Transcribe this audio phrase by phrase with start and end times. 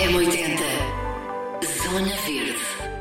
[0.00, 0.58] M80
[1.82, 2.99] Zona Verde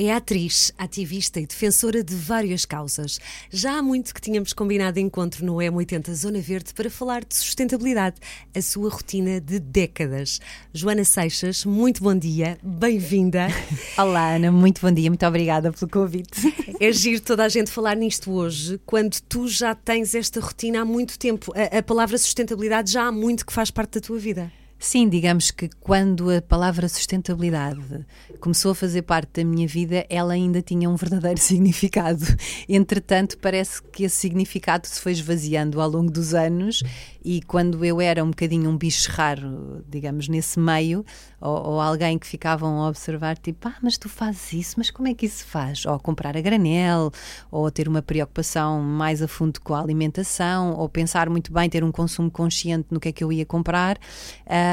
[0.00, 3.18] É atriz, ativista e defensora de várias causas.
[3.50, 8.14] Já há muito que tínhamos combinado encontro no M80 Zona Verde para falar de sustentabilidade,
[8.54, 10.40] a sua rotina de décadas.
[10.72, 13.48] Joana Seixas, muito bom dia, bem-vinda.
[13.98, 16.30] Olá, Ana, muito bom dia, muito obrigada pelo convite.
[16.80, 20.84] É giro toda a gente falar nisto hoje, quando tu já tens esta rotina há
[20.84, 21.52] muito tempo.
[21.52, 24.52] A, a palavra sustentabilidade já há muito que faz parte da tua vida.
[24.78, 28.06] Sim, digamos que quando a palavra sustentabilidade
[28.38, 32.24] começou a fazer parte da minha vida, ela ainda tinha um verdadeiro significado.
[32.68, 36.84] Entretanto, parece que esse significado se foi esvaziando ao longo dos anos
[37.30, 41.04] e quando eu era um bocadinho um bicho raro, digamos, nesse meio,
[41.38, 45.08] ou, ou alguém que ficavam a observar, tipo, ah, mas tu fazes isso, mas como
[45.08, 45.84] é que isso faz?
[45.84, 47.12] Ou comprar a granel,
[47.50, 51.84] ou ter uma preocupação mais a fundo com a alimentação, ou pensar muito bem, ter
[51.84, 53.98] um consumo consciente no que é que eu ia comprar.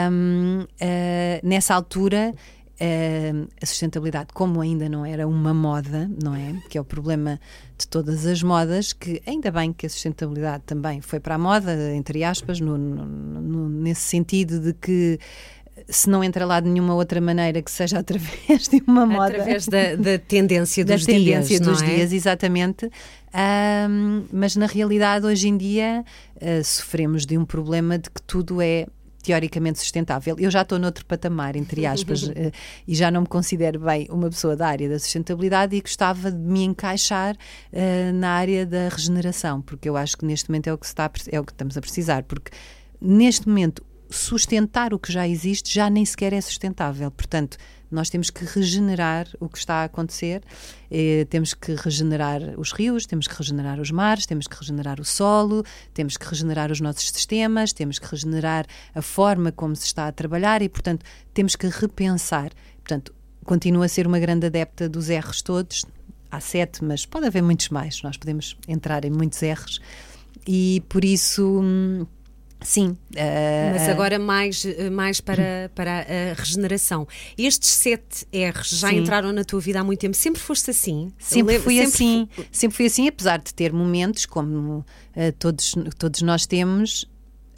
[0.09, 0.67] Um, uh,
[1.43, 2.33] nessa altura,
[2.81, 6.53] uh, a sustentabilidade, como ainda não era uma moda, não é?
[6.69, 7.39] Que é o problema
[7.77, 11.73] de todas as modas, que ainda bem que a sustentabilidade também foi para a moda,
[11.93, 15.19] entre aspas, no, no, no, nesse sentido de que
[15.87, 19.33] se não entra lá de nenhuma outra maneira que seja através de uma moda.
[19.33, 21.61] Através da, da tendência dos da tendência dias.
[21.61, 21.85] dos é?
[21.85, 22.89] dias, exatamente.
[23.33, 26.05] Um, mas na realidade, hoje em dia,
[26.37, 28.87] uh, sofremos de um problema de que tudo é
[29.25, 30.35] teoricamente sustentável.
[30.37, 32.51] Eu já estou noutro patamar, entre aspas, eh,
[32.87, 36.37] e já não me considero bem uma pessoa da área da sustentabilidade e gostava de
[36.37, 40.77] me encaixar uh, na área da regeneração, porque eu acho que neste momento é o
[40.77, 42.51] que, está, é o que estamos a precisar, porque
[43.01, 47.09] neste momento sustentar o que já existe já nem sequer é sustentável.
[47.09, 47.57] Portanto,
[47.95, 50.43] nós temos que regenerar o que está a acontecer,
[50.91, 55.05] eh, temos que regenerar os rios, temos que regenerar os mares, temos que regenerar o
[55.05, 60.07] solo, temos que regenerar os nossos sistemas, temos que regenerar a forma como se está
[60.07, 62.51] a trabalhar e, portanto, temos que repensar.
[62.77, 65.85] Portanto, continuo a ser uma grande adepta dos erros todos.
[66.29, 68.01] Há sete, mas pode haver muitos mais.
[68.03, 69.79] Nós podemos entrar em muitos erros
[70.45, 72.05] e por isso hum,
[72.65, 72.97] Sim.
[73.11, 77.07] Uh, Mas agora mais, mais para, para a regeneração.
[77.37, 78.97] Estes sete R's já sim.
[78.97, 80.15] entraram na tua vida há muito tempo?
[80.15, 81.13] Sempre foste assim?
[81.19, 82.29] Sempre fui sempre assim.
[82.51, 87.07] Sempre fui assim, apesar de ter momentos, como uh, todos, todos nós temos,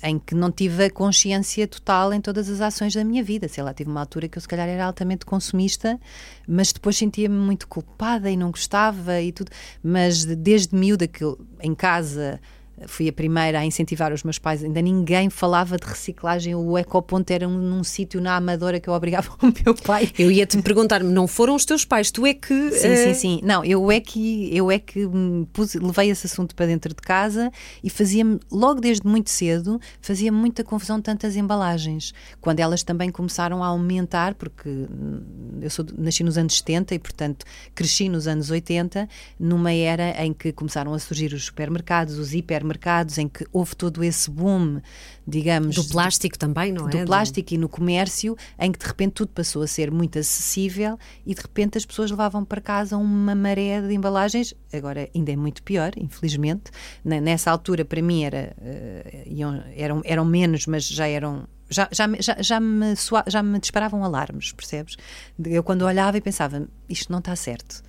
[0.03, 3.47] em que não tive a consciência total em todas as ações da minha vida.
[3.47, 5.97] Sei lá, tive uma altura que eu se calhar era altamente consumista,
[6.46, 9.51] mas depois sentia-me muito culpada e não gostava e tudo.
[9.81, 12.41] Mas desde miúda que eu, em casa
[12.86, 17.34] fui a primeira a incentivar os meus pais, ainda ninguém falava de reciclagem, o ecoponto
[17.34, 20.12] era um, num sítio na Amadora que eu obrigava o meu pai.
[20.18, 22.72] Eu ia-te perguntar, não foram os teus pais, tu é que...
[22.72, 25.08] Sim, sim, sim, não, eu é que, eu é que
[25.52, 27.52] pus, levei esse assunto para dentro de casa
[27.84, 33.64] e fazia-me, logo desde muito cedo, fazia-me muita confusão tantas embalagens, quando elas também começaram
[33.64, 35.22] a aumentar, porque hum,
[35.62, 39.08] eu sou, nasci nos anos 70 e, portanto, cresci nos anos 80,
[39.40, 43.75] numa era em que começaram a surgir os supermercados, os hipermercados, mercados em que houve
[43.75, 44.81] todo esse boom,
[45.25, 45.75] digamos.
[45.75, 46.91] Do plástico também, não é?
[46.91, 47.55] Do plástico do...
[47.55, 51.41] e no comércio, em que de repente tudo passou a ser muito acessível e de
[51.41, 54.53] repente as pessoas levavam para casa uma maré de embalagens.
[54.73, 56.72] Agora ainda é muito pior, infelizmente.
[57.03, 62.38] Nessa altura, para mim, era, uh, eram, eram menos, mas já eram já, já, já,
[62.39, 62.94] já, me,
[63.28, 64.95] já me disparavam alarmes, percebes?
[65.44, 67.84] Eu quando olhava e pensava, isto não está certo.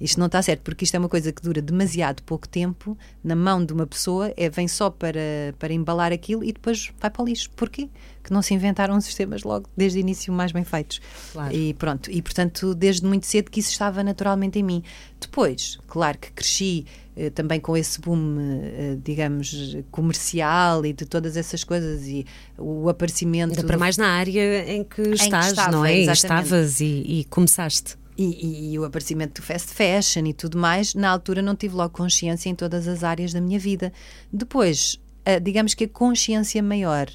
[0.00, 3.36] Isto não está certo, porque isto é uma coisa que dura demasiado pouco tempo na
[3.36, 7.22] mão de uma pessoa, é, vem só para, para embalar aquilo e depois vai para
[7.22, 7.50] o lixo.
[7.54, 7.88] Porquê?
[8.22, 11.00] Que não se inventaram sistemas logo desde o início mais bem feitos.
[11.32, 11.54] Claro.
[11.54, 14.82] E pronto, e portanto, desde muito cedo que isso estava naturalmente em mim.
[15.20, 21.36] Depois, claro que cresci eh, também com esse boom, eh, digamos, comercial e de todas
[21.36, 22.26] essas coisas e
[22.58, 23.50] o aparecimento.
[23.50, 26.00] Ainda para mais na área em que estás, estava, não é?
[26.00, 26.44] Exatamente.
[26.46, 27.96] Estavas e, e começaste.
[28.16, 31.74] E, e, e, o aparecimento do fast fashion e tudo mais, na altura não tive
[31.74, 33.92] logo consciência em todas as áreas da minha vida.
[34.32, 35.00] Depois,
[35.42, 37.08] digamos que a consciência maior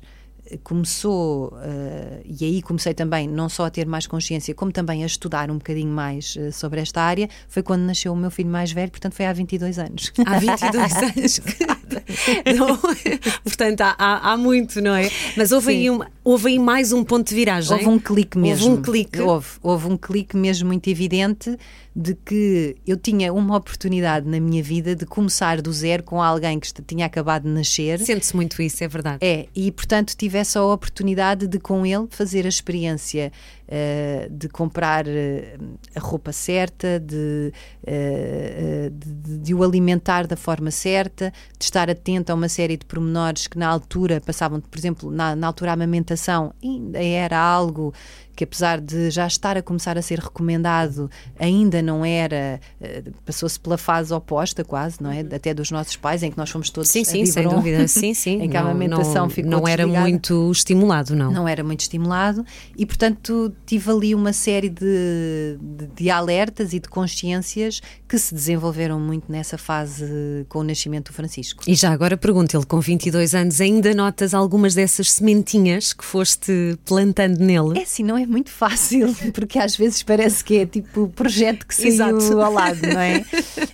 [0.64, 5.06] começou, uh, e aí comecei também não só a ter mais consciência, como também a
[5.06, 8.72] estudar um bocadinho mais uh, sobre esta área, foi quando nasceu o meu filho mais
[8.72, 10.12] velho, portanto foi há 22 anos.
[10.26, 11.42] Há 22 anos.
[12.58, 12.78] não,
[13.44, 15.10] portanto, há, há, há, muito, não é?
[15.36, 17.74] Mas houve aí, uma, houve aí mais um ponto de viragem.
[17.74, 18.68] Houve um clique mesmo.
[18.68, 19.20] Houve um clique.
[19.20, 21.58] Houve, houve um clique mesmo muito evidente
[21.96, 26.60] de que eu tinha uma oportunidade na minha vida de começar do zero com alguém
[26.60, 28.00] que tinha acabado de nascer.
[28.00, 29.18] Sente-se muito isso, é verdade.
[29.22, 33.32] É, e portanto tive essa oportunidade de com ele fazer a experiência
[33.68, 37.52] uh, de comprar uh, a roupa certa, de,
[37.84, 42.86] uh, de, de, o alimentar da forma certa, de estar atento a uma série de
[42.86, 46.19] pormenores que na altura passavam, por exemplo, na, na altura a amamentação
[46.62, 47.94] ainda era algo
[48.40, 53.60] que apesar de já estar a começar a ser recomendado, ainda não era, eh, passou-se
[53.60, 55.24] pela fase oposta quase, não é?
[55.24, 55.30] Uhum.
[55.34, 57.86] Até dos nossos pais, em que nós fomos todos Sim, sim, sem biberon, dúvida.
[57.90, 58.40] Sim, sim.
[58.42, 60.10] em que a amamentação não, ficou Não era desligada.
[60.10, 61.34] muito estimulado, não.
[61.34, 62.46] não era muito estimulado
[62.78, 68.34] e, portanto, tive ali uma série de, de, de alertas e de consciências que se
[68.34, 71.62] desenvolveram muito nessa fase com o nascimento do Francisco.
[71.68, 76.80] E já agora pergunto, ele com 22 anos ainda notas algumas dessas sementinhas que foste
[76.86, 77.80] plantando nele?
[77.80, 81.66] É assim, não é muito fácil, porque às vezes parece que é tipo o projeto
[81.66, 82.42] que saiu Exato.
[82.42, 83.26] ao lado, não é?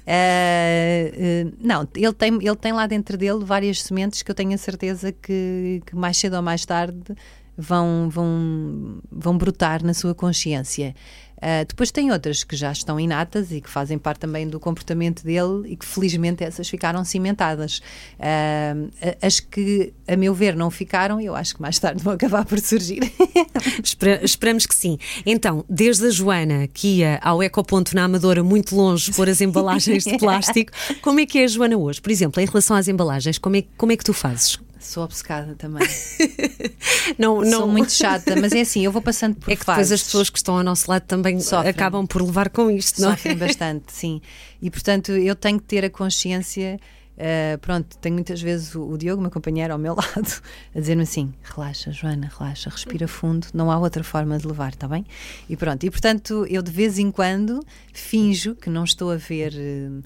[0.08, 4.58] Ah, não, ele tem, ele tem lá dentro dele várias sementes que eu tenho a
[4.58, 7.16] certeza que, que mais cedo ou mais tarde
[7.58, 10.96] vão, vão, vão brotar na sua consciência.
[11.42, 15.24] Ah, depois tem outras que já estão inatas e que fazem parte também do comportamento
[15.24, 17.82] dele e que felizmente essas ficaram cimentadas.
[18.20, 18.74] Ah,
[19.22, 22.60] as que, a meu ver, não ficaram, eu acho que mais tarde vão acabar por
[22.60, 23.00] surgir.
[23.84, 24.98] Espera- esperamos que sim.
[25.26, 30.04] Então, desde a Joana, que ia ao Ecoponto na Amadora, muito longe, pôr as embalagens
[30.04, 30.72] de plástico,
[31.02, 32.02] como é que é a Joana hoje?
[32.02, 34.58] Por exemplo, em relação às embalagens, como é, como é que tu fazes?
[34.86, 35.88] Sou obcecada também.
[37.18, 40.04] Não, Sou muito chata, mas é assim, eu vou passando por É que depois as
[40.04, 41.70] pessoas que estão ao nosso lado também Sofrem.
[41.70, 43.16] acabam por levar com isto, não é?
[43.16, 44.22] sofrem bastante, sim.
[44.62, 46.80] E portanto, eu tenho que ter a consciência.
[47.18, 50.42] eh, pronto, tenho muitas vezes o, o Diogo, meu companheiro, ao meu lado,
[50.76, 54.88] a dizer-me assim: relaxa, Joana, relaxa, respira fundo, não há outra forma de levar, está
[54.88, 55.06] bem?
[55.50, 59.54] E pronto, e portanto, eu de vez em quando finjo que não estou a ver.
[59.54, 60.02] que,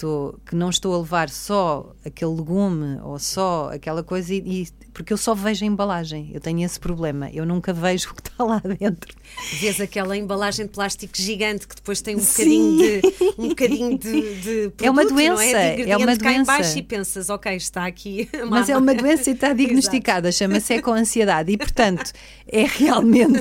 [0.00, 4.68] estou, que não estou a levar só aquele legume ou só aquela coisa, e, e-
[4.94, 6.30] porque eu só vejo a embalagem.
[6.34, 7.30] Eu tenho esse problema.
[7.30, 9.14] Eu nunca vejo o que está lá dentro.
[9.60, 12.76] Vês aquela embalagem de plástico gigante que depois tem um Sim.
[12.76, 15.80] bocadinho de um bocadinho de, de É uma produto, não doença, é?
[15.90, 16.52] É uma ingrediente cá em doença.
[16.52, 18.28] baixo e pensas, ok, está aqui.
[18.50, 21.52] Mas é uma doença e está diagnosticada, chama-se eco-ansiedade.
[21.52, 22.12] E, portanto,
[22.48, 23.40] é realmente.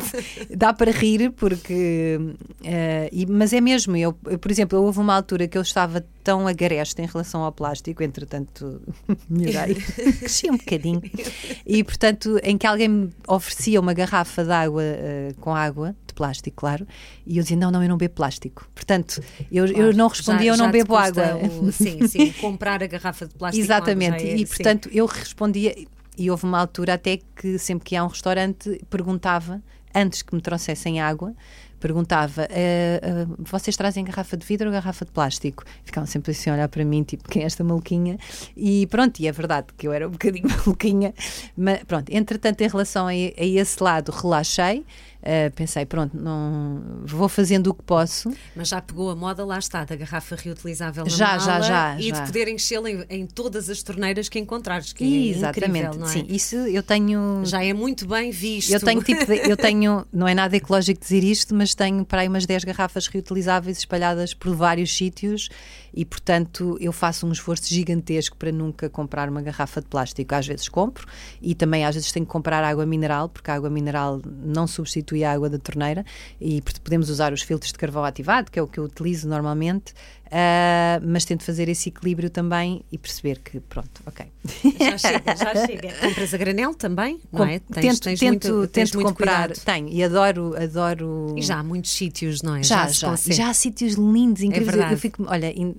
[0.56, 2.20] dá para rir, porque.
[2.64, 3.96] eh, e- mas é mesmo.
[3.98, 8.04] Eu, por exemplo, houve uma altura que eu estava tão agaresta em relação ao plástico,
[8.04, 8.80] entretanto,
[9.28, 9.74] melhorei,
[10.20, 11.02] cresci um bocadinho.
[11.66, 15.96] E, portanto, em que alguém me oferecia uma garrafa de água eh, com água.
[16.06, 16.86] De plástico, claro,
[17.26, 18.68] e eu dizia: Não, não, eu não bebo plástico.
[18.76, 19.22] Portanto,
[19.52, 21.36] eu, eu não respondia: Já- Eu não já bebo água.
[21.62, 23.66] o- sim, sim, comprar a garrafa de plástico.
[23.66, 24.46] com água Exatamente, é- e sim.
[24.46, 25.74] portanto eu respondia,
[26.18, 29.62] e houve uma altura até que sempre que ia a um restaurante perguntava,
[29.96, 31.34] antes que me trouxessem água,
[31.80, 35.64] perguntava: "Ah, ah, vocês trazem garrafa de vidro ou garrafa de plástico?
[35.84, 38.18] Ficavam sempre assim a olhar para mim, tipo, quem é esta maluquinha?
[38.56, 41.14] E pronto, e é verdade que eu era um bocadinho maluquinha,
[41.58, 43.14] mas pronto, entretanto, em relação a, a
[43.46, 44.86] esse lado, relaxei.
[45.24, 48.32] ah, pensei, pronto, não vou fazendo o que posso.
[48.56, 52.00] Mas já pegou a moda, lá está, da garrafa reutilizável na Já, já, mala já,
[52.00, 52.20] e já.
[52.20, 56.08] de poder enchê-la em, em todas as torneiras que encontrares, que Exatamente, é incrível, não
[56.08, 56.10] é?
[56.14, 57.42] sim, isso eu tenho.
[57.46, 58.72] Já é muito bem visto.
[58.72, 62.22] Eu tenho tipo, de- eu tenho, não é nada ecológico dizer isto, mas tenho para
[62.22, 65.50] aí umas 10 garrafas reutilizáveis espalhadas por vários sítios
[65.94, 70.34] e, portanto, eu faço um esforço gigantesco para nunca comprar uma garrafa de plástico.
[70.36, 71.08] Às vezes compro
[71.42, 75.24] e também às vezes tenho que comprar água mineral, porque a água mineral não substitui
[75.24, 76.06] a água da torneira
[76.40, 79.94] e podemos usar os filtros de carvão ativado, que é o que eu utilizo normalmente,
[80.32, 84.28] ah, mas tento fazer esse equilíbrio também e perceber que, pronto, ok.
[84.80, 85.92] Já chega, já chega.
[86.00, 87.60] Compras a granel também, não é?
[87.60, 89.66] Com- tento tento, muito, tens tento muito comprar, cuidado.
[89.66, 91.34] tenho e adoro, adoro.
[91.36, 92.62] E já há muitos sítios, não é?
[92.64, 93.10] Já, já.
[93.10, 93.36] consegue.
[93.36, 94.68] Já há sítios lindos, incríveis.
[94.68, 94.94] Eu- verdade.
[94.94, 95.76] eu fico, olha, in-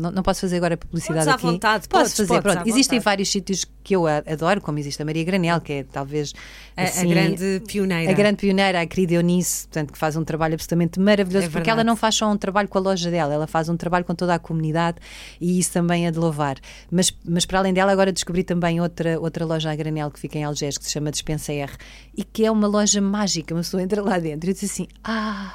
[0.00, 1.46] não, não posso fazer agora publicidade Podes à aqui.
[1.46, 2.28] vontade, posso podes, fazer.
[2.28, 2.58] podes pronto.
[2.58, 3.04] à Existem vontade.
[3.04, 6.32] vários sítios que eu a- adoro, como existe a Maria Granel, que é talvez
[6.76, 8.10] A, a assim, grande pioneira.
[8.10, 11.68] a grande pioneira, a querida Eunice, portanto, que faz um trabalho absolutamente maravilhoso, É porque
[11.70, 14.14] ela não faz só um trabalho com a loja dela, ela faz um trabalho com
[14.14, 14.98] toda a comunidade
[15.40, 16.56] e isso também é de louvar.
[16.90, 20.38] Mas, mas para além dela, agora descobri também outra, outra loja a granel que fica
[20.38, 21.72] em Algés, que se chama Dispensa R,
[22.16, 23.54] e que é uma loja mágica.
[23.54, 25.52] Uma pessoa entra lá dentro e diz assim: Ah.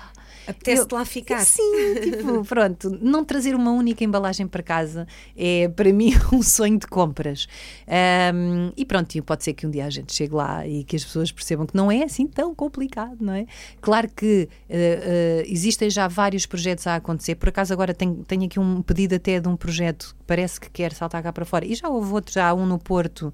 [0.47, 1.45] Apetece-te lá ficar.
[1.45, 6.79] Sim, tipo, pronto, não trazer uma única embalagem para casa é para mim um sonho
[6.79, 7.47] de compras.
[7.87, 11.03] Ahm, e pronto, pode ser que um dia a gente chegue lá e que as
[11.03, 13.45] pessoas percebam que não é assim tão complicado, não é?
[13.81, 17.35] Claro que eh, eh, existem já vários projetos a acontecer.
[17.35, 20.69] Por acaso agora tenho, tenho aqui um pedido até de um projeto que parece que
[20.69, 21.65] quer saltar cá para fora.
[21.65, 23.33] E já houve outro, já há um no Porto,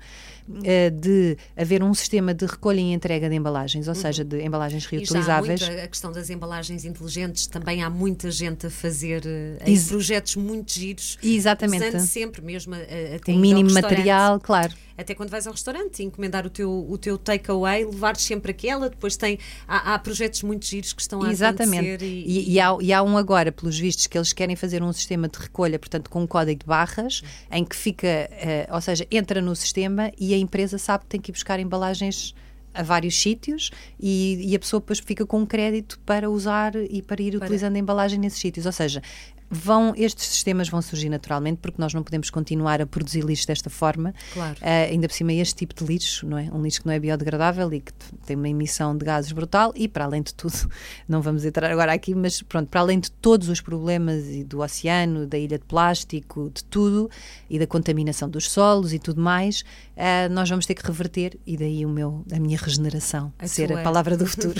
[0.63, 4.83] eh, de haver um sistema de recolha e entrega de embalagens, ou seja, de embalagens
[4.83, 5.61] E já há reutilizáveis.
[5.61, 7.02] muito a questão das embalagens inteligentes,
[7.49, 9.23] também há muita gente a fazer
[9.65, 11.17] Ex- projetos muito giros.
[11.21, 11.87] Exatamente.
[11.87, 14.73] Usando sempre mesmo até O mínimo material, claro.
[14.95, 19.17] Até quando vais ao restaurante, encomendar o teu, o teu takeaway, levar sempre aquela, depois
[19.17, 19.39] tem.
[19.67, 21.89] Há, há projetos muito giros que estão a Exatamente.
[21.89, 22.05] acontecer.
[22.05, 24.93] E, E, e há, e há um agora, pelos vistos, que eles querem fazer um
[24.93, 29.07] sistema de recolha, portanto, com um código de barras, em que fica, eh, ou seja,
[29.09, 32.35] entra no sistema e a empresa sabe que tem que ir buscar embalagens
[32.73, 37.01] a vários sítios e, e, a pessoa depois fica com um crédito para usar e
[37.01, 37.45] para ir para...
[37.45, 38.65] utilizando a embalagem nesses sítios.
[38.65, 39.01] Ou seja,
[39.49, 43.69] vão, estes sistemas vão surgir naturalmente porque nós não podemos continuar a produzir lixo desta
[43.69, 44.13] forma.
[44.33, 44.55] Claro.
[44.55, 46.49] Uh, ainda por cima, este tipo de lixo, não é?
[46.51, 47.91] Um lixo que não é biodegradável e que
[48.25, 50.53] tem uma emissão de gases brutal e, para além de tudo,
[51.07, 54.61] não vamos entrar agora aqui, mas pronto, para além de todos os problemas e do
[54.61, 57.09] oceano, da ilha de plástico, de tudo
[57.49, 61.57] e da contaminação dos solos e tudo mais, uh, nós vamos ter que reverter e
[61.57, 64.59] daí o meu, a minha regeneração a ser a palavra do futuro.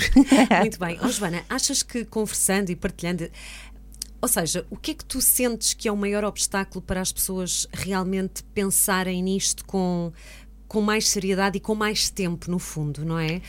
[0.60, 0.98] Muito bem.
[1.02, 3.28] Oh, Joana, achas que conversando e partilhando
[4.24, 7.12] ou seja, o que é que tu sentes que é o maior obstáculo para as
[7.12, 10.10] pessoas realmente pensarem nisto com,
[10.66, 13.42] com mais seriedade e com mais tempo, no fundo, não é?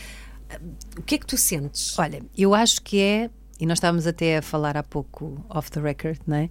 [0.98, 1.98] O que é que tu sentes?
[1.98, 5.80] Olha, eu acho que é e nós estávamos até a falar há pouco off the
[5.80, 6.50] record, não é?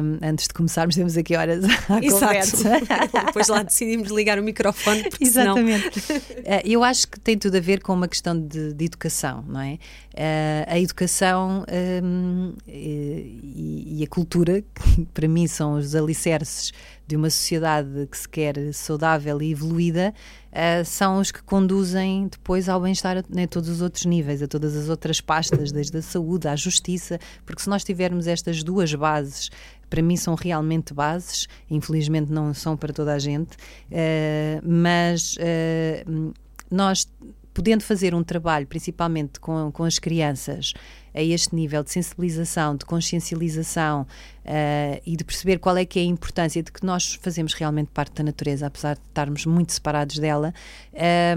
[0.00, 2.20] Um, antes de começarmos, temos aqui horas à Exato.
[2.20, 2.70] conversa.
[3.26, 5.04] Depois lá decidimos ligar o microfone.
[5.20, 6.00] Exatamente.
[6.00, 6.20] Senão...
[6.20, 9.60] Uh, eu acho que tem tudo a ver com uma questão de, de educação, não
[9.60, 9.74] é?
[10.14, 11.64] Uh, a educação
[12.02, 16.72] um, e, e, a cultura, que para mim são os alicerces
[17.06, 20.14] de uma sociedade que se quer saudável e evoluída,
[20.50, 24.48] uh, são os que conduzem depois ao bem-estar a né, todos os outros níveis, a
[24.48, 28.94] todas as outras pastas, desde a saúde à justiça, porque se nós tivermos estas duas
[28.94, 29.50] bases
[29.90, 33.54] para mim são realmente bases, infelizmente não são para toda a gente,
[33.90, 36.32] uh, mas uh,
[36.70, 37.06] nós
[37.54, 40.74] podendo fazer um trabalho, principalmente com, com as crianças,
[41.14, 46.02] a este nível de sensibilização, de consciencialização uh, e de perceber qual é que é
[46.02, 50.18] a importância de que nós fazemos realmente parte da natureza, apesar de estarmos muito separados
[50.18, 50.52] dela,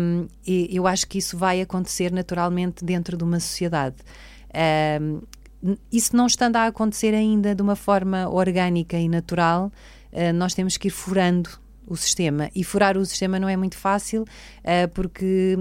[0.02, 3.98] um, eh, eu acho que isso vai acontecer naturalmente dentro de uma sociedade.
[5.00, 5.22] Um,
[5.92, 9.72] isso não estando a acontecer ainda de uma forma orgânica e natural,
[10.12, 11.50] uh, nós temos que ir furando
[11.86, 12.50] o sistema.
[12.56, 15.58] E furar o sistema não é muito fácil, uh, porque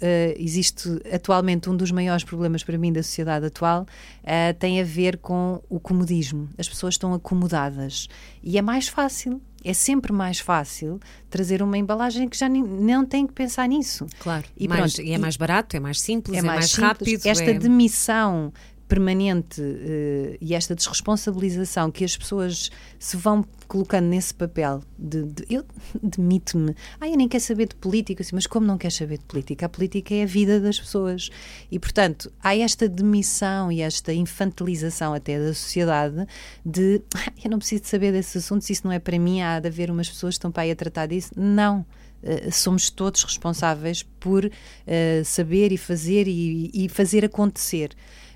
[0.00, 4.84] Uh, existe atualmente um dos maiores problemas para mim da sociedade atual uh, tem a
[4.84, 6.48] ver com o comodismo.
[6.56, 8.08] As pessoas estão acomodadas
[8.42, 9.40] e é mais fácil.
[9.64, 14.06] É sempre mais fácil trazer uma embalagem que já nem, não tem que pensar nisso.
[14.20, 16.70] Claro, e, mais, pronto, e é mais barato, é mais simples, é, é mais, mais
[16.70, 16.86] simples.
[16.86, 17.26] rápido.
[17.26, 17.54] Esta é...
[17.54, 18.52] demissão
[18.88, 25.44] permanente uh, e esta desresponsabilização que as pessoas se vão colocando nesse papel de, de
[25.50, 25.64] eu
[26.02, 29.24] demito-me, ah, eu nem quero saber de política, assim, mas como não quer saber de
[29.24, 29.66] política?
[29.66, 31.28] A política é a vida das pessoas
[31.70, 36.26] e, portanto, há esta demissão e esta infantilização até da sociedade
[36.64, 39.60] de ah, eu não preciso de saber desses assuntos, isso não é para mim, há
[39.60, 41.30] de haver umas pessoas que estão para aí a tratar disso.
[41.36, 41.84] Não.
[42.20, 44.50] Uh, somos todos responsáveis por uh,
[45.24, 47.90] saber e fazer e, e fazer acontecer.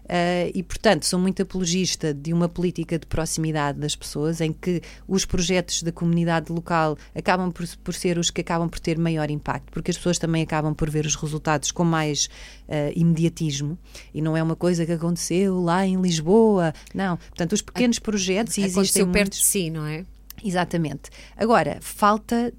[0.05, 4.83] Uh, e, portanto, sou muito apologista de uma política de proximidade das pessoas, em que
[5.07, 9.31] os projetos da comunidade local acabam por, por ser os que acabam por ter maior
[9.31, 12.27] impacto, porque as pessoas também acabam por ver os resultados com mais
[12.69, 13.79] uh, imediatismo,
[14.13, 17.17] e não é uma coisa que aconteceu lá em Lisboa, não.
[17.17, 19.39] Portanto, os pequenos projetos a, existem perto muitos...
[19.39, 20.05] de si, não é?
[20.45, 21.11] Exatamente.
[21.37, 22.53] Agora, falta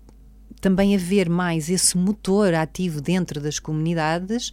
[0.64, 4.50] também haver mais esse motor ativo dentro das comunidades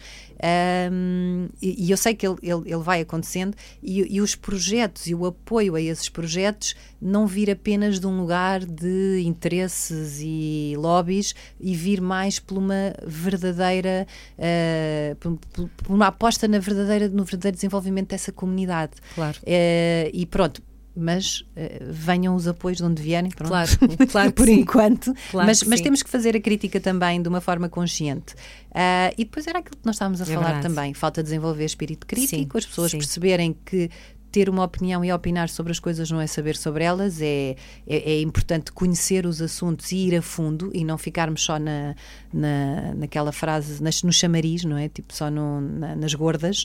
[0.91, 5.07] um, e, e, eu sei que ele, ele, ele vai acontecendo e, e, os projetos
[5.07, 10.75] e o apoio a esses projetos não vir apenas de um lugar de interesses e
[10.77, 14.05] lobbies e vir mais por uma verdadeira
[14.37, 18.95] uh, por, por, uma aposta na verdadeira, no verdadeiro desenvolvimento dessa comunidade.
[19.15, 19.39] Claro.
[19.43, 20.61] Uh, e pronto,
[20.95, 21.45] mas uh,
[21.91, 23.49] venham os apoios de onde vierem, pronto.
[23.49, 23.71] Claro,
[24.11, 24.61] claro por sim.
[24.61, 25.15] enquanto.
[25.31, 28.35] Claro mas, mas temos que fazer a crítica também de uma forma consciente.
[28.71, 30.63] Uh, e depois era aquilo que nós estávamos a é falar verdade.
[30.63, 32.99] também: falta de desenvolver espírito crítico, sim, as pessoas sim.
[32.99, 33.91] perceberem que
[34.31, 37.57] ter uma opinião e opinar sobre as coisas não é saber sobre elas, é,
[37.87, 41.95] é, é, importante conhecer os assuntos e ir a fundo e não ficarmos só na,
[42.33, 44.89] na, naquela frase, nas, no chamariz, não é?
[44.89, 46.65] Tipo, só no, na, nas gordas.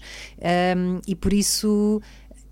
[0.77, 2.01] Um, e por isso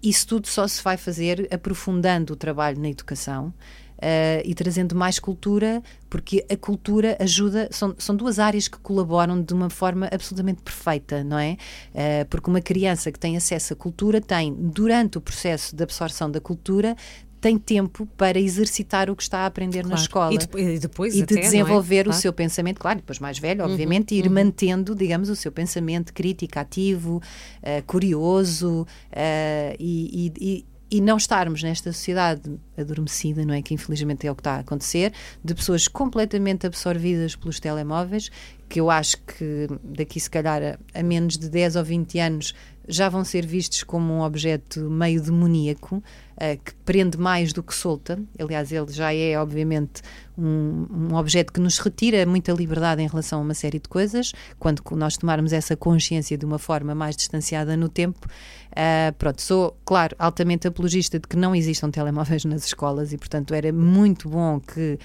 [0.04, 3.54] isso tudo só se vai fazer aprofundando o trabalho na educação.
[3.94, 9.42] Uh, e trazendo mais cultura, porque a cultura ajuda, são, são duas áreas que colaboram
[9.42, 11.56] de uma forma absolutamente perfeita, não é?
[11.94, 16.30] Uh, porque uma criança que tem acesso à cultura tem, durante o processo de absorção
[16.30, 16.98] da cultura,
[17.44, 19.90] tem tempo para exercitar o que está a aprender claro.
[19.90, 20.34] na escola.
[20.34, 21.42] E, de, e depois e de é?
[21.42, 22.04] desenvolver é?
[22.04, 22.18] claro.
[22.18, 24.34] o seu pensamento, claro, depois mais velho, uhum, obviamente, uhum, e ir uhum.
[24.34, 31.62] mantendo, digamos, o seu pensamento crítico, ativo, uh, curioso uh, e, e, e não estarmos
[31.62, 32.44] nesta sociedade
[32.78, 33.62] adormecida, não é?
[33.62, 35.12] Que infelizmente é o que está a acontecer,
[35.44, 38.32] de pessoas completamente absorvidas pelos telemóveis.
[38.70, 42.54] que eu acho que daqui se calhar a, a menos de 10 ou 20 anos
[42.88, 47.74] já vão ser vistos como um objeto meio demoníaco, uh, que prende mais do que
[47.74, 48.20] solta.
[48.38, 50.02] Aliás, ele já é, obviamente,
[50.38, 54.34] um, um, objeto que nos retira muita liberdade em relação a uma série de coisas.
[54.60, 59.78] Quando nós tomarmos essa consciência de uma forma mais distanciada no tempo, uh, pronto, sou,
[59.86, 64.60] claro, altamente apologista de que não existam telemóveis nas escolas e, portanto, era muito bom
[64.60, 65.00] que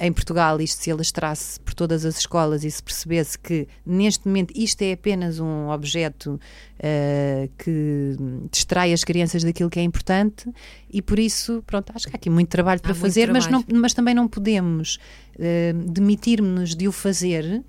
[0.00, 4.52] em Portugal isto se alastrasse por todas as escolas e se percebesse que neste momento
[4.56, 6.40] isto é apenas um objeto
[6.78, 8.16] uh, que
[8.50, 10.48] distrai as crianças daquilo que é importante
[10.90, 13.64] e por isso, pronto, acho que há aqui muito trabalho para há fazer, mas, não,
[13.74, 14.98] mas também não podemos
[15.34, 17.64] uh, demitir-nos de o fazer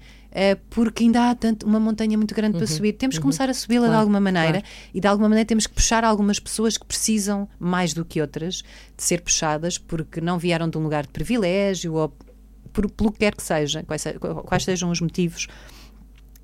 [0.69, 2.93] porque ainda há tanto, uma montanha muito grande uhum, para subir.
[2.93, 4.65] Temos uhum, que começar a subi-la claro, de alguma maneira claro.
[4.93, 8.63] e de alguma maneira temos que puxar algumas pessoas que precisam mais do que outras
[8.95, 12.13] de ser puxadas porque não vieram de um lugar de privilégio ou
[12.71, 14.03] por, pelo que quer que seja, quais,
[14.45, 15.47] quais sejam os motivos.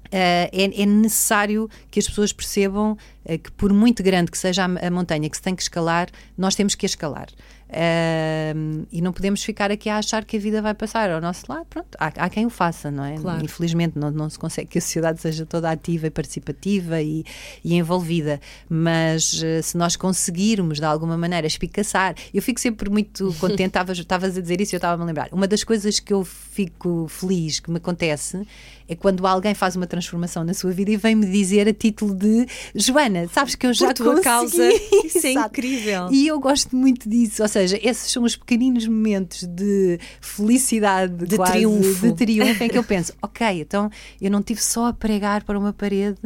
[0.05, 2.93] Uh, é, é, necessário que as pessoas percebam
[3.25, 6.09] uh, que, por muito grande que seja a, a, montanha que se tem que escalar,
[6.37, 7.27] nós temos que a escalar.
[7.67, 11.45] Uh, e não podemos ficar aqui a achar que a vida vai passar ao nosso
[11.49, 11.65] lado.
[11.69, 13.15] Pronto, há, há quem o faça, não é?
[13.15, 13.43] Claro.
[13.43, 17.25] Infelizmente não, não se consegue que a sociedade seja toda ativa e participativa e,
[17.63, 23.33] e envolvida, mas uh, se nós conseguirmos de alguma maneira espicaçar, eu fico sempre muito
[23.39, 23.75] contente.
[23.75, 25.29] Estavas a dizer isso e eu estava-me a lembrar.
[25.31, 28.45] Uma das coisas que eu fico feliz que me acontece
[28.87, 32.47] é quando alguém faz uma transformação na sua vida e vem-me dizer a título de
[32.73, 34.23] Joana, sabes que eu já Por tua consegui.
[34.23, 34.69] causa.
[35.05, 36.09] Isso é incrível.
[36.11, 41.25] E eu gosto muito disso, ou seja, seja, esses são os pequeninos momentos de felicidade,
[41.25, 42.07] de quase, triunfo.
[42.07, 43.89] de triunfo, em que eu penso, ok, então
[44.21, 46.17] eu não tive só a pregar para uma parede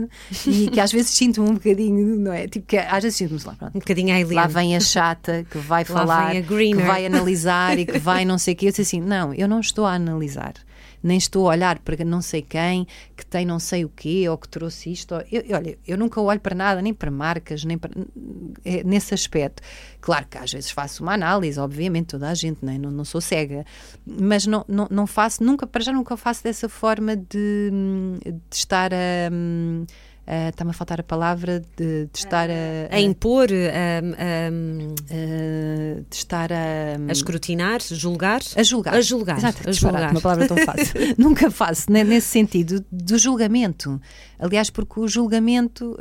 [0.45, 2.47] e que às vezes sinto-me um bocadinho, não é?
[2.47, 3.75] Tipo, que às vezes sinto-me lá, pronto.
[3.75, 7.97] Um bocadinho a Lá vem a chata que vai falar, que vai analisar e que
[7.97, 8.67] vai não sei o quê.
[8.67, 10.53] Eu disse assim, não, eu não estou a analisar
[11.01, 14.37] nem estou a olhar para não sei quem que tem não sei o quê ou
[14.37, 15.13] que trouxe isto.
[15.31, 17.91] Eu, olha, eu nunca olho para nada, nem para marcas, nem para,
[18.63, 19.61] é, nesse aspecto.
[20.01, 22.77] Claro que às vezes faço uma análise, obviamente, toda a gente, não, é?
[22.77, 23.65] não, não sou cega,
[24.05, 27.71] mas não, não, não faço, nunca, para já nunca faço dessa forma de,
[28.23, 29.31] de estar a.
[29.31, 29.85] Um,
[30.29, 32.53] Uh, Está-me a faltar a palavra de, de estar a,
[32.91, 34.49] a, a impor, a,
[36.07, 38.39] de estar a, a escrutinar, julgar.
[38.55, 38.93] A julgar.
[38.93, 39.37] A julgar.
[39.39, 40.11] Exato, a julgar.
[40.11, 40.93] Uma palavra tão fácil.
[41.17, 43.99] Nunca faço, né, nesse sentido, do julgamento.
[44.37, 45.97] Aliás, porque o julgamento,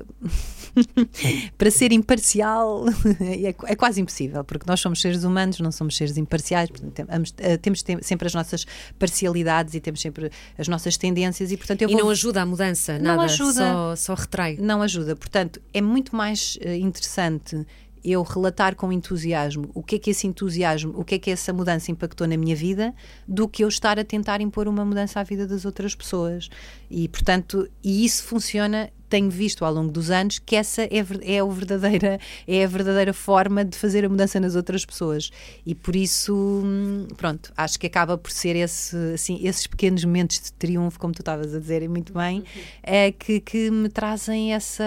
[1.56, 2.84] para ser imparcial,
[3.20, 7.34] é, é, quase impossível, porque nós somos seres humanos, não somos seres imparciais, portanto, temos,
[7.38, 8.66] eh, temos sempre as nossas
[8.98, 11.98] parcialidades e temos sempre as nossas tendências e, portanto, eu vou...
[11.98, 13.52] E não ajuda a mudança, nada, não ajuda.
[13.52, 14.56] Só, só retrai.
[14.60, 15.16] Não ajuda.
[15.16, 17.66] Portanto, é muito mais uh, interessante
[18.04, 21.52] eu relatar com entusiasmo o que é que esse entusiasmo, o que é que essa
[21.52, 22.94] mudança impactou na minha vida,
[23.26, 26.48] do que eu estar a tentar impor uma mudança à vida das outras pessoas.
[26.90, 31.40] E, portanto, e isso funciona tenho visto ao longo dos anos que essa é, é,
[31.40, 35.30] a verdadeira, é a verdadeira forma de fazer a mudança nas outras pessoas.
[35.64, 40.40] E por isso, hum, pronto, acho que acaba por ser esse, assim, esses pequenos momentos
[40.40, 42.44] de triunfo, como tu estavas a dizer, e muito bem,
[42.82, 44.84] é, que, que me trazem essa,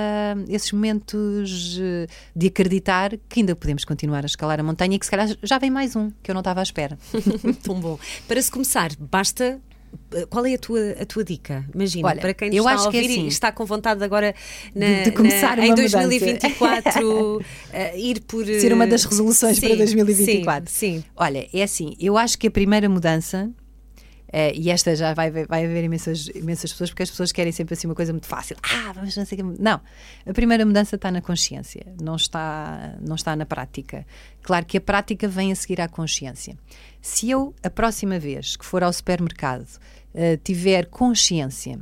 [0.48, 5.06] esses momentos eh, de acreditar que ainda podemos continuar a escalar a montanha e que
[5.06, 6.98] se calhar já vem mais um, que eu não estava à espera.
[7.64, 8.00] Tão bom.
[8.28, 9.60] Para se começar, basta
[10.30, 11.66] qual é a tua, a tua dica?
[11.74, 13.66] Imagina, Olha, para quem eu está acho a ouvir que é assim, e está com
[13.66, 14.36] vontade agora
[14.76, 17.42] na, de, de começar na, em 2024 uh,
[17.96, 18.46] ir por.
[18.46, 20.70] Ser uma das resoluções sim, para 2024.
[20.70, 21.04] Sim, sim.
[21.16, 23.50] Olha, é assim, eu acho que a primeira mudança.
[24.32, 27.74] Uh, e esta já vai, vai haver imensas, imensas pessoas, porque as pessoas querem sempre
[27.74, 28.56] assim uma coisa muito fácil.
[28.64, 29.44] Ah, vamos não sei que.
[29.44, 29.82] Não.
[30.26, 34.06] A primeira mudança está na consciência, não está, não está na prática.
[34.42, 36.58] Claro que a prática vem a seguir à consciência.
[37.02, 41.78] Se eu, a próxima vez que for ao supermercado, uh, tiver consciência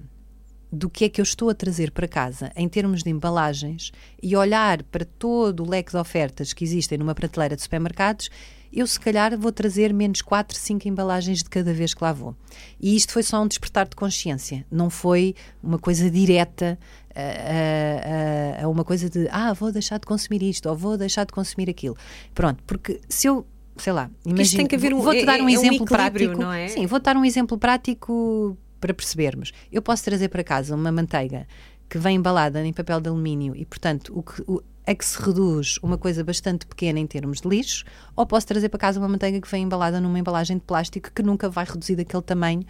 [0.72, 4.36] do que é que eu estou a trazer para casa em termos de embalagens e
[4.36, 8.30] olhar para todo o leque de ofertas que existem numa prateleira de supermercados,
[8.72, 12.36] eu se calhar vou trazer menos 4, 5 embalagens de cada vez que lá vou.
[12.80, 16.78] E isto foi só um despertar de consciência, não foi uma coisa direta
[17.16, 21.26] a, a, a uma coisa de ah, vou deixar de consumir isto ou vou deixar
[21.26, 21.98] de consumir aquilo.
[22.34, 23.46] Pronto, porque se eu
[23.78, 26.38] sei lá, imagina, um, vou-te dar um é, exemplo um prático.
[26.38, 26.68] Não é?
[26.68, 29.52] Sim, vou-te dar um exemplo prático para percebermos.
[29.72, 31.48] Eu posso trazer para casa uma manteiga
[31.90, 35.22] que vem embalada em papel de alumínio e, portanto, o que, o, a que se
[35.22, 39.08] reduz uma coisa bastante pequena em termos de lixo, ou posso trazer para casa uma
[39.08, 42.66] manteiga que vem embalada numa embalagem de plástico que nunca vai reduzir daquele tamanho,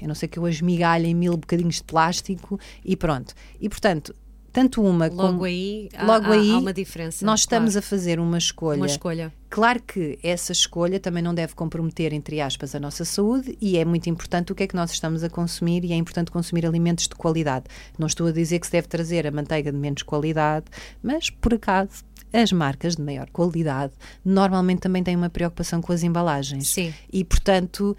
[0.00, 3.34] eu não sei que eu as migalhe em mil bocadinhos de plástico e pronto.
[3.60, 4.14] E, portanto,
[4.52, 7.24] tanto uma Logo como aí, há, logo há- aí há uma diferença.
[7.24, 7.86] nós estamos claro.
[7.86, 8.76] a fazer uma escolha.
[8.76, 9.32] uma escolha.
[9.48, 13.84] Claro que essa escolha também não deve comprometer, entre aspas, a nossa saúde e é
[13.84, 17.06] muito importante o que é que nós estamos a consumir e é importante consumir alimentos
[17.08, 17.66] de qualidade.
[17.98, 20.66] Não estou a dizer que se deve trazer a manteiga de menos qualidade,
[21.02, 23.92] mas por acaso as marcas de maior qualidade
[24.24, 26.68] normalmente também têm uma preocupação com as embalagens.
[26.68, 26.94] Sim.
[27.12, 27.94] E, portanto,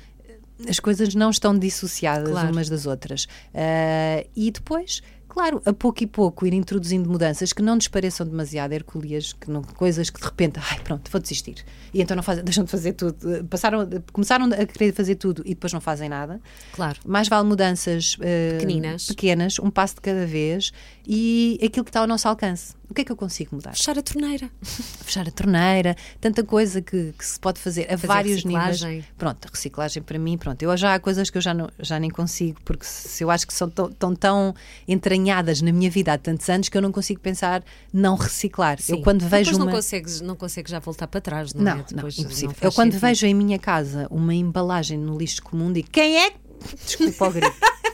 [0.67, 2.51] as coisas não estão dissociadas Claro.
[2.51, 3.27] umas das outras.
[3.53, 8.25] Ah, e depois, claro, a pouco e pouco ir introduzindo mudanças que não nos pareçam
[8.25, 11.65] demasiado hercúleas, que não, coisas que de repente, ai pronto, vou desistir.
[11.93, 13.15] E então não fazem, deixam de fazer tudo.
[13.49, 16.39] Passaram, começaram a querer fazer tudo e depois não fazem nada.
[16.71, 16.99] Claro.
[17.05, 18.15] Mais vale mudanças
[18.59, 19.07] Pequeninas.
[19.07, 20.71] pequenas, um passo de cada vez
[21.05, 22.73] e aquilo que está ao nosso alcance.
[22.89, 23.73] O que é que eu consigo mudar?
[23.75, 24.49] Fechar a torneira.
[24.61, 28.89] fechar a torneira, tanta coisa que, que se pode fazer a Fazer vários reciclagem.
[28.89, 29.05] níveis.
[29.17, 30.61] Pronto, reciclagem para mim, pronto.
[30.61, 33.47] Eu já há coisas que eu já, não, já nem consigo, porque se eu acho
[33.47, 34.53] que são tão, tão, tão
[34.87, 38.77] entranhadas na minha vida há tantos anos que eu não consigo pensar não reciclar.
[38.87, 39.01] Eu Sim.
[39.01, 39.65] quando vejo Depois uma.
[39.65, 41.75] não consegues, não consegues já voltar para trás, não, Não, é?
[41.77, 42.49] não, Depois impossível.
[42.61, 43.01] não eu quando sentido.
[43.07, 46.29] vejo em minha casa uma embalagem no lixo comum, digo: quem é?
[46.31, 46.37] que-"
[46.85, 47.53] Desculpa o grito.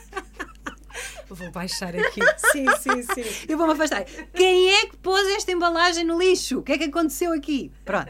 [1.29, 2.21] Vou baixar aqui.
[2.51, 3.45] sim, sim, sim.
[3.47, 4.05] Eu vou-me afastar.
[4.33, 6.59] Quem é que pôs esta embalagem no lixo?
[6.59, 7.71] O que é que aconteceu aqui?
[7.85, 8.09] Pronto.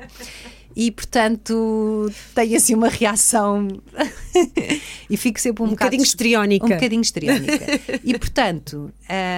[0.76, 3.68] E portanto tenho assim uma reação
[5.10, 6.66] e fico sempre um, Um bocado bocadinho histriónica.
[6.66, 7.66] Um bocadinho histriónica.
[8.04, 8.94] e portanto,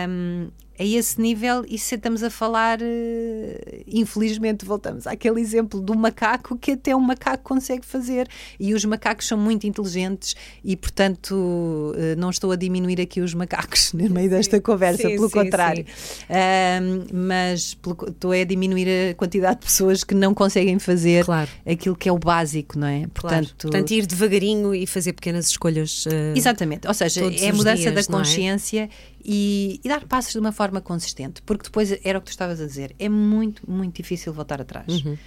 [0.07, 5.95] hum, a esse nível, e se estamos a falar, eh, infelizmente, voltamos àquele exemplo do
[5.95, 8.27] macaco que até um macaco consegue fazer.
[8.59, 13.33] E os macacos são muito inteligentes, e portanto, eh, não estou a diminuir aqui os
[13.33, 15.85] macacos no meio desta conversa, Sim, pelo sim, contrário.
[16.29, 21.49] Hum, mas pelo estou a diminuir a quantidade de pessoas que não conseguem fazer Claro.
[21.65, 23.05] aquilo que é o básico, não é?
[23.13, 23.47] Claro.
[23.57, 26.05] Portanto, ir devagarinho e fazer pequenas escolhas.
[26.11, 28.03] eh, Exatamente, ou seja, é a mudança dias, da é?
[28.17, 28.89] consciência
[29.25, 32.59] e, e dar passos de uma forma consistente, porque depois era o que tu estavas
[32.61, 34.85] a dizer, é muito, muito difícil voltar atrás.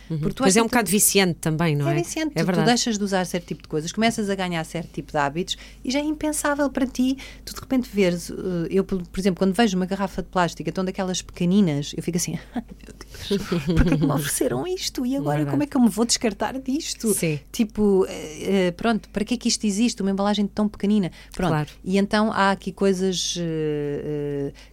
[0.09, 1.93] Porque tu Pois és é um tu- bocado viciante também, não é?
[1.93, 2.67] é viciante, É tu, tu verdade.
[2.69, 5.91] deixas de usar certo tipo de coisas, começas a ganhar certo tipo de hábitos e
[5.91, 8.35] já é impensável para ti, tu de repente veres, eh,
[8.71, 12.39] eu por exemplo, quando vejo uma garrafa de plástico, então daquelas pequeninas, eu fico assim,
[12.55, 12.95] ai meu
[13.39, 15.05] Deus, porquê que me ofereceram isto?
[15.07, 15.51] E agora Verdade.
[15.51, 17.13] como é que eu me vou descartar disto?
[17.15, 17.39] Sim.
[17.53, 20.03] Tipo, eh, eh, pronto, para que é que isto existe?
[20.03, 21.11] Uma embalagem tão pequenina.
[21.33, 21.51] Pronto.
[21.51, 21.69] Claro.
[21.85, 23.37] E então há aqui coisas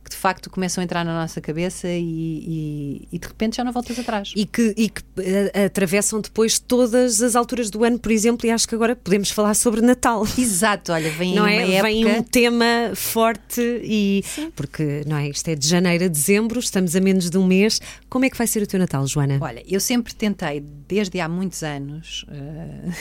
[0.04, 3.64] que de facto começam a entrar na nossa cabeça e, e- e de repente já
[3.64, 4.32] não voltas atrás.
[4.36, 8.52] E que, e que eh, atravessam depois todas as alturas do ano, por exemplo, e
[8.52, 10.24] acho que agora podemos falar sobre Natal.
[10.38, 11.62] Exato, olha, vem não é?
[11.76, 11.84] época.
[11.84, 14.24] Vem um tema forte e
[14.56, 15.30] porque não é?
[15.30, 17.80] Isto é de janeiro a dezembro, estamos a menos de um mês.
[18.10, 19.38] Como é que vai ser o teu Natal, Joana?
[19.42, 22.92] Olha, eu sempre tentei, desde há muitos anos, eh,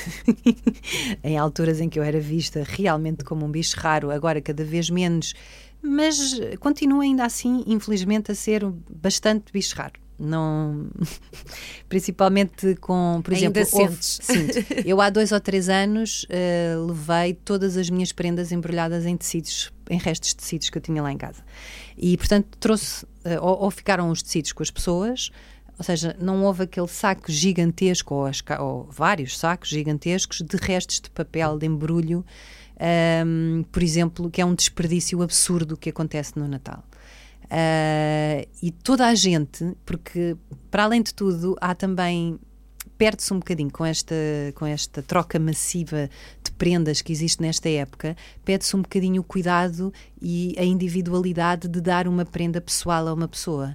[1.24, 4.90] em alturas em que eu era vista realmente como um bicho raro, agora cada vez
[4.90, 5.34] menos,
[5.82, 9.94] mas continuo ainda assim, infelizmente, a ser bastante bicho raro.
[10.18, 10.88] Não,
[11.88, 14.58] principalmente com, por Ainda exemplo, houve- sinto.
[14.84, 19.72] eu há dois ou três anos eh, levei todas as minhas prendas embrulhadas em tecidos,
[19.88, 21.42] em restos de tecidos que eu tinha lá em casa.
[21.96, 25.30] E, portanto, trouxe, eh, ou, ou ficaram os tecidos com as pessoas,
[25.78, 31.00] ou seja, não houve aquele saco gigantesco, ou, as ou vários sacos gigantescos de restos
[31.00, 32.22] de papel, de embrulho,
[32.80, 36.82] ahm, por exemplo, que é um desperdício absurdo que acontece no Natal.
[37.50, 40.36] Ah, e toda a gente, porque
[40.70, 42.38] para além de tudo, há também
[42.96, 44.14] perde-se um bocadinho com esta,
[44.54, 46.08] com esta troca massiva
[46.44, 48.14] de prendas que existe nesta época,
[48.44, 49.90] perde-se um bocadinho o cuidado
[50.20, 53.74] e a individualidade de dar uma prenda pessoal a uma pessoa.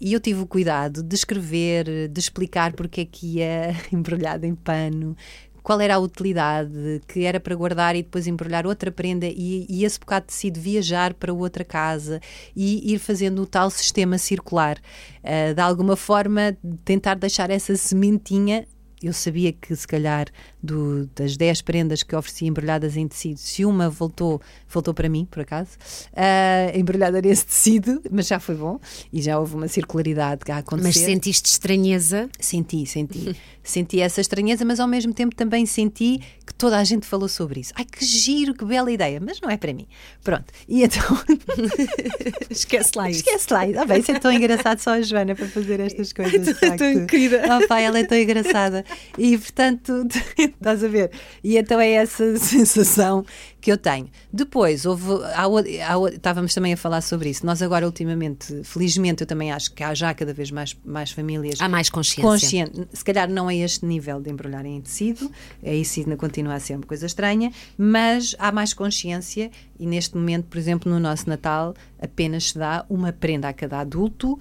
[0.00, 4.56] E eu tive o cuidado de escrever, de explicar porque é que ia embrulhado em
[4.56, 5.16] pano,
[5.64, 9.82] qual era a utilidade, que era para guardar e depois embrulhar outra prenda e, e
[9.82, 12.20] esse bocado de tecido viajar para outra casa
[12.54, 14.76] e ir fazendo o tal sistema circular.
[15.24, 18.66] Ah, de alguma forma, tentar deixar essa sementinha.
[19.04, 20.26] Eu sabia que, se calhar,
[20.62, 25.26] do- das 10 prendas que ofereci embrulhadas em tecido, se uma voltou, voltou para mim,
[25.30, 25.72] por acaso,
[26.16, 28.80] ah, embrulhada nesse tecido, mas já foi bom
[29.12, 30.86] e já houve uma circularidade a acontecer.
[30.86, 32.28] Mas sentiste estranheza?
[32.40, 33.36] Senti, senti.
[33.62, 37.60] senti essa estranheza, mas ao mesmo tempo também senti que toda a gente falou sobre
[37.60, 37.72] isso.
[37.76, 39.86] Ai, que giro, que bela ideia, mas não é para mim.
[40.22, 40.46] Pronto.
[40.68, 41.02] E então.
[42.50, 43.20] Esquece lá isso.
[43.20, 43.60] Esquece lá.
[43.80, 46.44] Ah, bem, isso é tão engraçado só a Joana para fazer estas coisas.
[46.46, 47.42] de tão querida.
[47.62, 48.84] Oh, pá, ela é tão engraçada.
[49.18, 50.06] E portanto,
[50.38, 51.10] estás a ver?
[51.42, 53.24] E então é essa sensação
[53.60, 54.10] que eu tenho.
[54.32, 57.46] Depois, houve, há, há, estávamos também a falar sobre isso.
[57.46, 61.60] Nós agora, ultimamente, felizmente, eu também acho que há já cada vez mais, mais famílias.
[61.60, 62.22] Há mais consciência.
[62.22, 62.88] Consciente.
[62.92, 65.30] Se calhar não é este nível de embrulharem em tecido,
[65.62, 70.46] isso ainda continua a ser uma coisa estranha, mas há mais consciência e neste momento,
[70.46, 74.38] por exemplo, no nosso Natal, apenas se dá uma prenda a cada adulto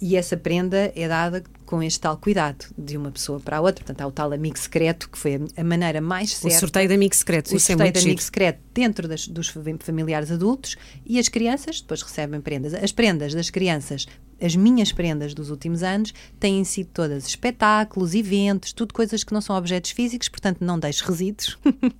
[0.00, 3.84] e essa prenda é dada com este tal cuidado de uma pessoa para a outra.
[3.84, 6.56] Portanto, há o tal amigo secreto, que foi a, maneira mais certa.
[6.56, 7.52] O sorteio de amigo secreto.
[7.52, 11.28] O Isso é sorteio é de amigo secreto dentro das, dos familiares adultos e as
[11.28, 12.74] crianças depois recebem prendas.
[12.74, 14.08] As prendas das crianças
[14.40, 19.40] as minhas prendas dos últimos anos têm sido todas espetáculos, eventos, tudo coisas que não
[19.40, 21.58] são objetos físicos, portanto não deixo resíduos.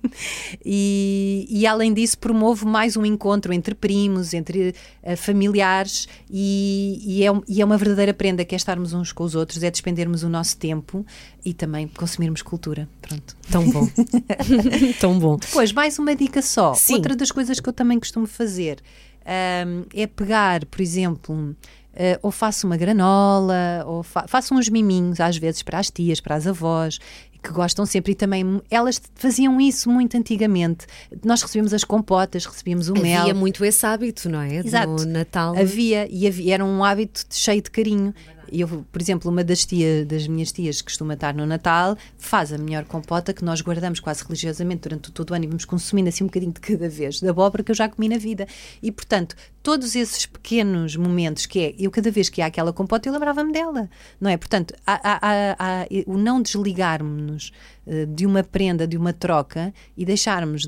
[0.65, 4.73] e, e, além disso, promovo mais um encontro entre primos, entre
[5.03, 9.23] uh, familiares, e, e, é, e é uma verdadeira prenda que é estarmos uns com
[9.23, 11.05] os outros, é despendermos o nosso tempo
[11.45, 12.87] e também consumirmos cultura.
[13.01, 13.35] Pronto.
[13.49, 13.87] Tão bom.
[14.99, 15.37] Tão bom.
[15.37, 16.73] Depois, mais uma dica só.
[16.73, 16.95] Sim.
[16.95, 18.79] Outra das coisas que eu também costumo fazer
[19.25, 21.55] um, é pegar, por exemplo
[21.93, 26.21] Uh, ou faço uma granola, ou fa faço uns miminhos às vezes para as tias,
[26.21, 26.99] para as avós,
[27.41, 30.85] que gostam sempre e também elas faziam isso muito antigamente.
[31.23, 33.21] Nós recebíamos as compotas, recebíamos o havia mel.
[33.21, 34.57] Havia muito esse hábito, não é?
[34.57, 34.89] Exato.
[34.89, 35.57] No Natal.
[35.57, 38.13] Havia, e havia, era um hábito cheio de carinho.
[38.51, 42.51] Eu, por exemplo, uma das tias, das minhas tias que costuma estar no Natal, faz
[42.51, 46.09] a melhor compota que nós guardamos quase religiosamente durante todo o ano e vamos consumindo
[46.09, 48.45] assim um bocadinho de cada vez, da abóbora que eu já comi na vida.
[48.83, 53.07] E, portanto, todos esses pequenos momentos que é, eu cada vez que há aquela compota,
[53.07, 54.37] eu lembrava-me dela, não é?
[54.37, 57.51] Portanto, há, há, há, o não desligarmos-nos
[57.85, 60.67] uh, de uma prenda, de uma troca e deixarmos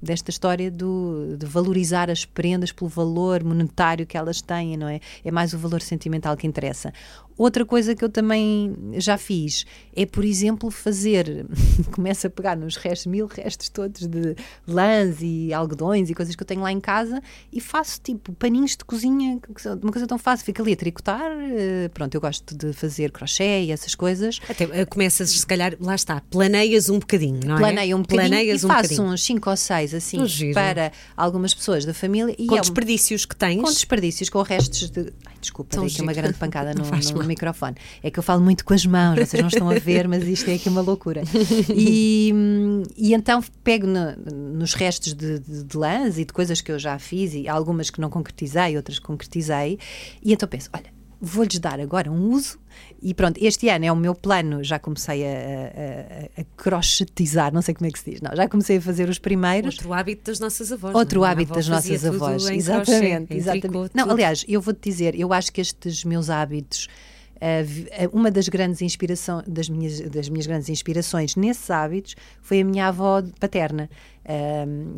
[0.00, 5.00] desta história do, de valorizar as prendas pelo valor monetário que elas têm, não é?
[5.24, 6.92] É mais o valor sentimental que interessa.
[7.38, 11.46] Outra coisa que eu também já fiz é, por exemplo, fazer.
[11.94, 14.34] começo a pegar nos restos, mil restos todos de
[14.66, 17.22] lãs e algodões e coisas que eu tenho lá em casa
[17.52, 19.38] e faço tipo paninhos de cozinha,
[19.80, 20.44] uma coisa tão fácil.
[20.44, 21.30] Fico ali a tricotar.
[21.30, 24.40] Eh, pronto, eu gosto de fazer crochê e essas coisas.
[24.48, 27.58] Até eh, começas, se calhar, lá está, planeias um bocadinho, não é?
[27.58, 29.12] Planeio um bocadinho Planeias e um faço bocadinho.
[29.12, 30.18] uns 5 ou 6 assim
[30.52, 32.34] para algumas pessoas da família.
[32.38, 33.62] E com é desperdícios que tens?
[33.62, 35.12] Com desperdícios, com restos de.
[35.24, 37.76] Ai, desculpa, dei aqui uma grande pancada no, no, microfone.
[38.02, 40.50] É que eu falo muito com as mãos, vocês não estão a ver, mas isto
[40.50, 41.22] é aqui uma loucura.
[41.74, 42.32] E,
[42.96, 44.16] e então pego no,
[44.54, 47.90] nos restos de, de, de lãs e de coisas que eu já fiz, e algumas
[47.90, 49.78] que não concretizei, outras que concretizei,
[50.22, 52.58] e então penso: olha, vou-lhes dar agora um uso
[53.00, 57.62] e pronto, este ano é o meu plano, já comecei a, a, a, crochetizar, não
[57.62, 59.76] sei como é que se diz, não, já comecei a fazer os primeiros.
[59.76, 60.94] Outro hábito das nossas avós.
[60.94, 63.36] Outro hábito das nossas avós, exatamente.
[63.36, 63.68] Exatamente.
[63.68, 66.88] Tricô, não, aliás, eu vou-te dizer, eu acho que estes meus hábitos
[68.12, 72.88] uma das grandes inspirações das minhas, das minhas grandes inspirações nesses hábitos foi a minha
[72.88, 73.88] avó paterna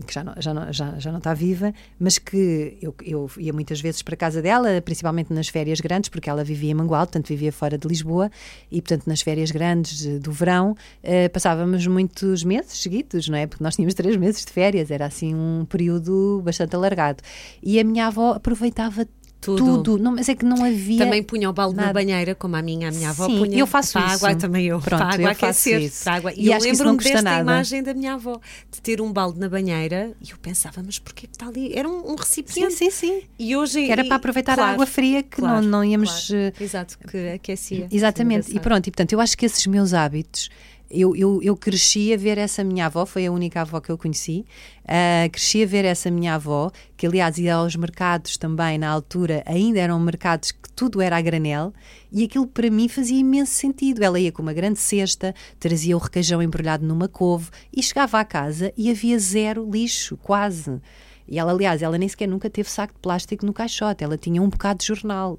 [0.06, 3.52] que já não, já, não, já, já não está viva mas que eu, eu ia
[3.52, 7.06] muitas vezes para a casa dela principalmente nas férias grandes porque ela vivia em Mangual,
[7.06, 8.28] portanto vivia fora de Lisboa
[8.70, 13.46] e portanto nas férias grandes do verão uh, passávamos muitos meses seguidos, não é?
[13.46, 17.22] Porque nós tínhamos três meses de férias, era assim um período bastante alargado
[17.62, 19.06] e a minha avó aproveitava
[19.40, 19.82] tudo.
[19.82, 20.02] tudo.
[20.02, 20.98] Não, mas é que não havia.
[20.98, 21.88] Também punha o balde nada.
[21.88, 23.58] na banheira, como a minha, a minha avó Sim, punha.
[23.58, 24.26] eu faço para isso.
[24.26, 24.80] água também eu.
[24.80, 25.80] Pronto, para água eu aquecer.
[25.80, 26.04] Isso.
[26.04, 26.32] Para água.
[26.32, 27.40] E, e eu lembro-me desta nada.
[27.40, 31.26] imagem da minha avó, de ter um balde na banheira e eu pensava, mas porquê
[31.26, 31.72] que está ali?
[31.74, 32.74] Era um, um recipiente.
[32.74, 33.22] Sim, sim, sim.
[33.38, 33.84] E hoje.
[33.84, 36.28] Que era para aproveitar claro, a água fria que claro, não, não íamos.
[36.28, 36.54] Claro.
[36.58, 37.88] Eh, Exato, que aquecia.
[37.90, 38.54] Exatamente.
[38.54, 40.50] E pronto, e portanto, eu acho que esses meus hábitos
[40.90, 43.96] eu, eu, eu cresci a ver essa minha avó, foi a única avó que eu
[43.96, 44.44] conheci.
[44.84, 49.42] Uh, cresci a ver essa minha avó, que aliás ia aos mercados também na altura,
[49.46, 51.72] ainda eram mercados que tudo era a granel,
[52.10, 54.02] e aquilo para mim fazia imenso sentido.
[54.02, 58.24] Ela ia com uma grande cesta, trazia o requeijão embrulhado numa couve e chegava à
[58.24, 60.80] casa e havia zero lixo, quase.
[61.28, 64.42] E ela, aliás, ela nem sequer nunca teve saco de plástico no caixote, ela tinha
[64.42, 65.38] um bocado de jornal.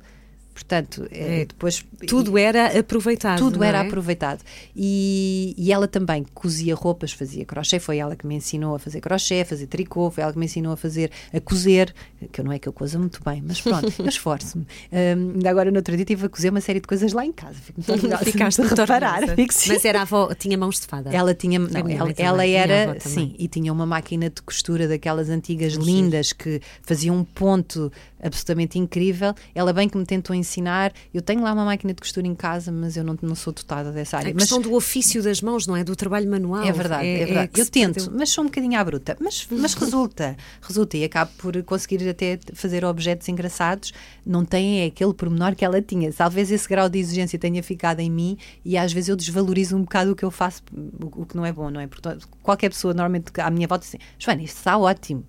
[0.54, 1.86] Portanto, é, depois.
[2.08, 3.40] Tudo era aproveitado.
[3.40, 3.88] Tudo era é?
[3.88, 4.42] aproveitado.
[4.76, 7.80] E, e ela também cozia roupas, fazia crochê.
[7.80, 10.12] Foi ela que me ensinou a fazer crochê, a fazer tricô.
[10.12, 11.94] Foi ela que me ensinou a fazer, a cozer.
[12.32, 14.66] Que eu não é que eu coza muito bem, mas pronto, eu esforço-me.
[14.92, 17.32] Um, ainda agora, no outro dia, estive a cozer uma série de coisas lá em
[17.32, 17.56] casa.
[17.56, 17.82] Fico
[18.24, 19.22] Ficaste de reparar.
[19.68, 21.10] Mas era a avó, tinha mãos de fada.
[21.12, 21.60] Ela tinha.
[21.60, 23.00] Não, ela, ela era.
[23.00, 28.78] Sim, e tinha uma máquina de costura daquelas antigas lindas que fazia um ponto absolutamente
[28.78, 29.34] incrível.
[29.56, 30.92] Ela bem que me tentou ensinar.
[31.14, 33.92] Eu tenho lá uma máquina de costura em casa, mas eu não, não sou dotada
[33.92, 34.32] dessa área.
[34.32, 35.84] A mas, questão do ofício das mãos, não é?
[35.84, 36.64] Do trabalho manual.
[36.64, 37.48] é verdade, é, verdade.
[37.50, 39.18] que eu se tento, mas sou um bocadinho à bruta.
[39.20, 43.94] Mas, mas resulta, resulta e acabo por conseguir até fazer objetos engraçados.
[44.26, 46.12] Não tem é aquele pormenor que ela tinha.
[46.12, 49.82] Talvez esse grau de exigência tenha ficado em mim e às vezes eu desvalorizo um
[49.82, 51.88] bocado o que eu faço, o, o que não é bom, não é?
[51.88, 55.24] Portanto, qualquer pessoa normalmente à minha volta diz assim: Joana, isto está ótimo.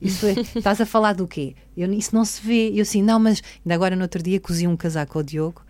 [0.00, 1.54] Isso é, estás a falar do quê?
[1.76, 2.70] Eu, isso não se vê.
[2.74, 5.62] Eu assim, não, mas ainda agora no outro dia cozi um casaco ao Diogo.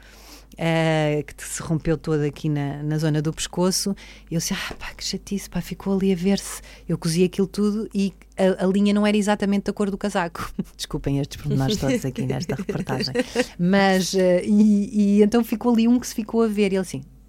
[0.59, 3.97] eh, que se rompeu todo aqui na, na zona do pescoço.
[4.31, 6.61] Eu disse, ah, pá, que chatice, pá, ficou ali a ver-se.
[6.89, 10.53] Eu cozi aquilo tudo e a, a linha não era exatamente da cor do casaco.
[10.77, 13.15] Desculpem estes pormenores todos aqui nesta reportagem.
[13.59, 16.73] Mas, eh, e, e então ficou ali um que se ficou a ver.
[16.73, 17.22] E ele assim, "Ah,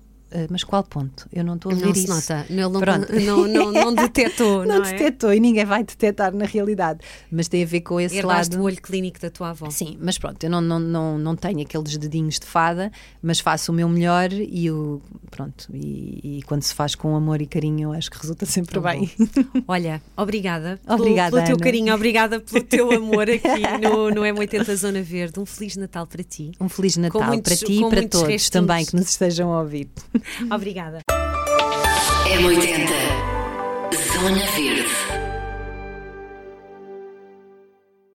[0.49, 1.27] mas qual ponto?
[1.31, 2.13] Eu não estou a ver Não se isso.
[2.13, 2.45] nota.
[2.49, 3.13] Ele não, Pronto.
[3.13, 4.91] não, não, não detectou, Não, não, é?
[4.91, 6.99] detectou e ninguém vai detectar na realidade.
[7.31, 8.61] Mas tem a ver com esse Herdaste lado.
[8.63, 9.69] o olho clínico da tua avó.
[9.69, 12.91] Sim, mas pronto, eu não, não, não, não tenho aqueles dedinhos de fada,
[13.21, 15.67] mas faço o meu melhor e o pronto.
[15.73, 18.81] E, e quando se faz com amor e carinho, eu acho que resulta sempre Tão
[18.83, 19.11] bem.
[19.67, 21.63] Olha, obrigada, pelo- Obrigada, pelo, teu Ana.
[21.63, 25.39] carinho, obrigada pelo teu amor aqui no, no M80 Zona Verde.
[25.39, 26.51] Um Feliz Natal para ti.
[26.59, 29.87] Um Feliz Natal muitos- para ti e para todos também que nos estejam a ouvir.
[30.51, 31.01] Obrigada.
[32.25, 32.89] M80
[34.13, 35.12] Zona Verde